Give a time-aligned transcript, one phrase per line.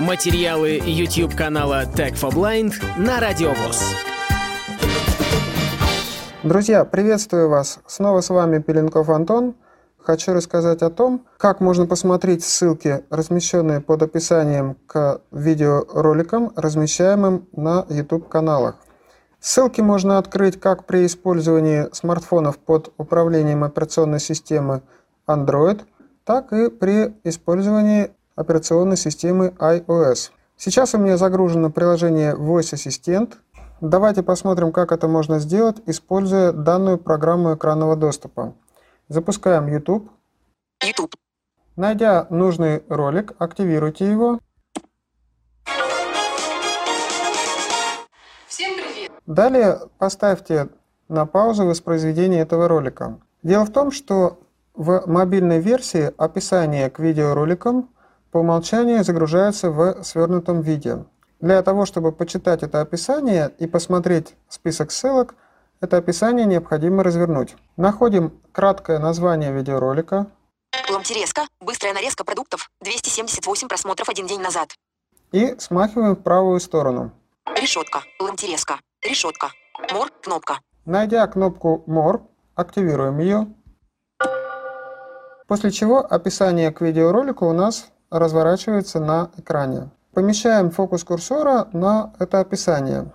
[0.00, 3.94] Материалы YouTube канала Tech for Blind на Радиовоз.
[6.42, 7.78] Друзья, приветствую вас.
[7.86, 9.54] Снова с вами Пеленков Антон.
[9.98, 17.86] Хочу рассказать о том, как можно посмотреть ссылки, размещенные под описанием к видеороликам, размещаемым на
[17.88, 18.74] YouTube-каналах.
[19.38, 24.82] Ссылки можно открыть как при использовании смартфонов под управлением операционной системы
[25.28, 25.82] Android,
[26.24, 30.30] так и при использовании операционной системы iOS.
[30.56, 33.34] Сейчас у меня загружено приложение Voice Assistant.
[33.80, 38.54] Давайте посмотрим, как это можно сделать, используя данную программу экранного доступа.
[39.08, 40.10] Запускаем YouTube.
[40.82, 41.14] YouTube.
[41.76, 44.38] Найдя нужный ролик, активируйте его.
[48.46, 49.10] Всем привет!
[49.26, 50.68] Далее поставьте
[51.08, 53.18] на паузу воспроизведение этого ролика.
[53.42, 54.38] Дело в том, что
[54.74, 57.90] в мобильной версии описание к видеороликам
[58.34, 61.04] по умолчанию загружается в свернутом виде.
[61.38, 65.36] Для того, чтобы почитать это описание и посмотреть список ссылок,
[65.80, 67.54] это описание необходимо развернуть.
[67.76, 70.26] Находим краткое название видеоролика.
[70.90, 71.42] Ломтерезка.
[71.60, 72.70] Быстрая нарезка продуктов.
[72.80, 74.70] 278 просмотров один день назад.
[75.30, 77.12] И смахиваем в правую сторону.
[77.54, 78.02] Решетка.
[78.18, 78.80] Ломтерезка.
[79.00, 79.52] Решетка.
[79.92, 80.10] Мор.
[80.24, 80.58] Кнопка.
[80.86, 82.22] Найдя кнопку More,
[82.56, 83.46] активируем ее.
[85.46, 89.90] После чего описание к видеоролику у нас разворачивается на экране.
[90.12, 93.10] Помещаем фокус курсора на это описание.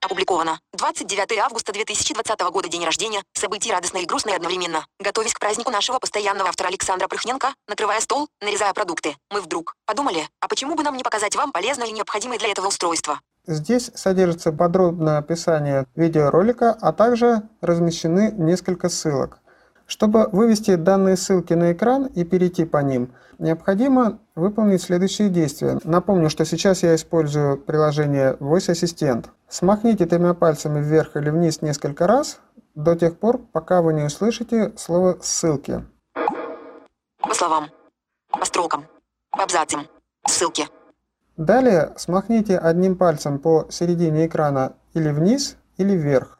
[0.00, 0.58] Опубликовано.
[0.72, 3.22] 29 августа 2020 года, день рождения.
[3.34, 4.84] События радостные и грустные одновременно.
[4.98, 10.28] Готовясь к празднику нашего постоянного автора Александра Прыхненко, накрывая стол, нарезая продукты, мы вдруг подумали,
[10.40, 13.20] а почему бы нам не показать вам полезное и необходимое для этого устройство?
[13.46, 19.38] Здесь содержится подробное описание видеоролика, а также размещены несколько ссылок.
[19.92, 25.78] Чтобы вывести данные ссылки на экран и перейти по ним, необходимо выполнить следующие действия.
[25.84, 29.26] Напомню, что сейчас я использую приложение Voice Assistant.
[29.50, 32.40] Смахните тремя пальцами вверх или вниз несколько раз,
[32.74, 35.84] до тех пор, пока вы не услышите слово «ссылки».
[37.18, 37.68] По словам,
[38.30, 38.86] по строкам,
[39.30, 39.88] по абзацам,
[40.26, 40.68] ссылки.
[41.36, 46.38] Далее смахните одним пальцем по середине экрана или вниз, или вверх.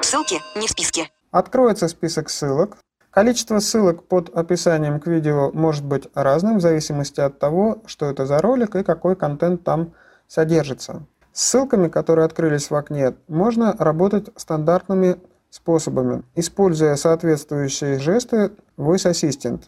[0.00, 1.08] Ссылки не в списке.
[1.30, 2.76] Откроется список ссылок.
[3.10, 8.26] Количество ссылок под описанием к видео может быть разным в зависимости от того, что это
[8.26, 9.92] за ролик и какой контент там
[10.26, 11.02] содержится.
[11.32, 15.16] С ссылками, которые открылись в окне, можно работать стандартными
[15.50, 19.62] способами, используя соответствующие жесты Voice Assistant.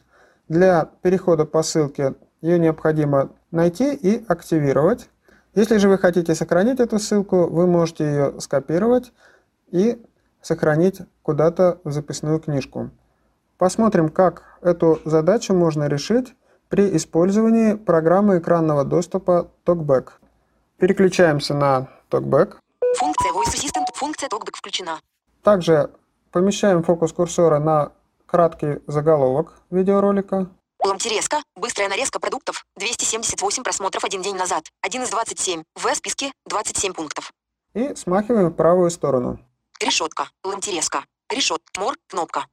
[0.48, 5.08] Для перехода по ссылке ее необходимо найти и активировать.
[5.54, 9.12] Если же вы хотите сохранить эту ссылку, вы можете ее скопировать
[9.70, 10.02] и
[10.42, 12.90] сохранить куда-то в записную книжку.
[13.58, 16.34] Посмотрим, как эту задачу можно решить
[16.68, 20.10] при использовании программы экранного доступа TalkBack.
[20.78, 22.56] Переключаемся на TalkBack.
[22.96, 25.00] Функция Voice Assistant, функция TalkBack включена.
[25.42, 25.90] Также
[26.30, 27.92] помещаем фокус курсора на
[28.26, 30.48] краткий заголовок видеоролика.
[30.82, 31.42] Ломтерезка.
[31.56, 32.64] Быстрая нарезка продуктов.
[32.76, 34.64] 278 просмотров один день назад.
[34.82, 35.62] 1 из 27.
[35.74, 37.32] В списке 27 пунктов.
[37.74, 39.38] И смахиваем в правую сторону.
[39.80, 40.28] Решетка.
[40.44, 41.04] Лантереска.
[41.30, 41.62] Решет.
[41.78, 41.96] Мор.
[42.08, 42.46] Кнопка.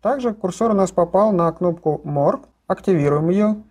[0.00, 2.46] Также курсор у нас попал на кнопку More.
[2.68, 3.64] Активируем ее.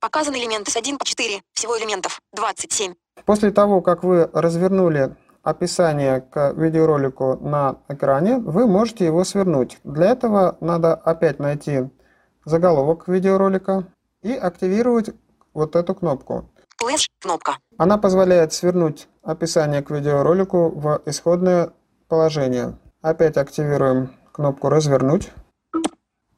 [0.00, 1.42] Показаны элементы с 1 по 4.
[1.52, 2.94] Всего элементов 27.
[3.24, 9.78] После того, как вы развернули описание к видеоролику на экране, вы можете его свернуть.
[9.82, 11.90] Для этого надо опять найти
[12.44, 13.92] заголовок видеоролика
[14.22, 15.10] и активировать
[15.52, 16.48] вот эту кнопку.
[16.84, 17.56] Флэш кнопка.
[17.78, 21.72] Она позволяет свернуть описание к видеоролику в исходное
[22.08, 22.78] положение.
[23.00, 25.32] Опять активируем кнопку «Развернуть».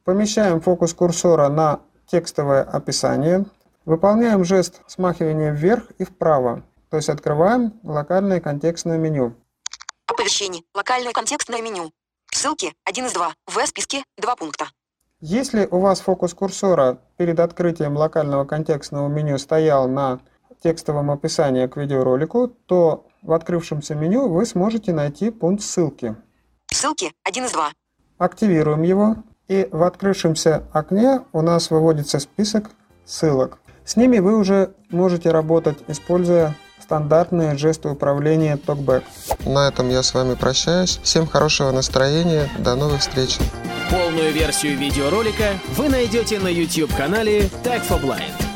[0.05, 3.45] Помещаем фокус курсора на текстовое описание.
[3.83, 9.35] Выполняем жест смахивания вверх и вправо, то есть открываем локальное контекстное меню.
[10.07, 10.63] Оповещение.
[10.73, 11.91] Локальное контекстное меню.
[12.31, 13.33] Ссылки 1 из 2.
[13.47, 14.67] В списке 2 пункта.
[15.19, 20.21] Если у вас фокус курсора перед открытием локального контекстного меню стоял на
[20.61, 26.15] текстовом описании к видеоролику, то в открывшемся меню вы сможете найти пункт ссылки.
[26.71, 27.71] Ссылки 1 из 2.
[28.17, 29.17] Активируем его,
[29.47, 32.71] и в открывшемся окне у нас выводится список
[33.05, 33.59] ссылок.
[33.85, 39.03] С ними вы уже можете работать, используя стандартные жесты управления TalkBack.
[39.45, 40.99] На этом я с вами прощаюсь.
[41.03, 42.49] Всем хорошего настроения.
[42.59, 43.37] До новых встреч.
[43.89, 48.46] Полную версию видеоролика вы найдете на YouTube-канале Tag for Blind.